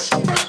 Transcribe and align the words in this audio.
Yes. 0.00 0.39